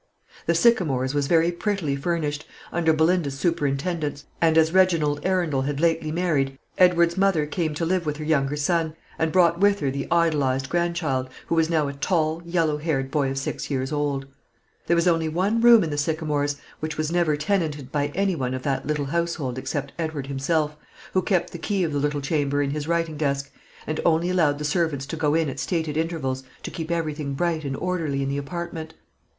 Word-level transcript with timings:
The 0.47 0.55
Sycamores 0.55 1.13
was 1.13 1.27
very 1.27 1.51
prettily 1.51 1.95
furnished, 1.95 2.47
under 2.71 2.91
Belinda's 2.91 3.37
superintendence; 3.37 4.25
and 4.41 4.57
as 4.57 4.73
Reginald 4.73 5.19
Arundel 5.23 5.61
had 5.61 5.79
lately 5.79 6.11
married, 6.11 6.57
Edward's 6.79 7.17
mother 7.19 7.45
came 7.45 7.75
to 7.75 7.85
live 7.85 8.03
with 8.07 8.17
her 8.17 8.23
younger 8.23 8.55
son, 8.55 8.95
and 9.19 9.31
brought 9.31 9.59
with 9.59 9.79
her 9.79 9.91
the 9.91 10.07
idolised 10.09 10.69
grandchild, 10.69 11.29
who 11.45 11.53
was 11.53 11.69
now 11.69 11.87
a 11.87 11.93
tall, 11.93 12.41
yellow 12.43 12.77
haired 12.79 13.11
boy 13.11 13.29
of 13.29 13.37
six 13.37 13.69
years 13.69 13.91
old. 13.91 14.25
There 14.87 14.95
was 14.95 15.07
only 15.07 15.29
one 15.29 15.61
room 15.61 15.83
in 15.83 15.91
the 15.91 15.99
Sycamores 15.99 16.55
which 16.79 16.97
was 16.97 17.11
never 17.11 17.37
tenanted 17.37 17.91
by 17.91 18.07
any 18.15 18.35
one 18.35 18.55
of 18.55 18.63
that 18.63 18.87
little 18.87 19.05
household 19.05 19.59
except 19.59 19.93
Edward 19.99 20.25
himself, 20.25 20.75
who 21.13 21.21
kept 21.21 21.51
the 21.51 21.59
key 21.59 21.83
of 21.83 21.93
the 21.93 21.99
little 21.99 22.21
chamber 22.21 22.63
in 22.63 22.71
his 22.71 22.87
writing 22.87 23.17
desk, 23.17 23.51
and 23.85 23.99
only 24.03 24.31
allowed 24.31 24.57
the 24.57 24.65
servants 24.65 25.05
to 25.05 25.15
go 25.15 25.35
in 25.35 25.47
at 25.47 25.59
stated 25.59 25.95
intervals 25.95 26.41
to 26.63 26.71
keep 26.71 26.89
everything 26.89 27.35
bright 27.35 27.63
and 27.63 27.77
orderly 27.77 28.23
in 28.23 28.29
the 28.29 28.39
apartment. 28.39 28.95